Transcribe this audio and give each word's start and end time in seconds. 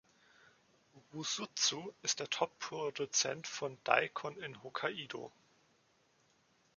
Rusutsu 1.13 1.93
ist 2.01 2.19
der 2.21 2.27
Top-Produzent 2.31 3.45
von 3.45 3.77
Daikon 3.83 4.35
in 4.39 4.63
Hokkaido. 4.63 5.31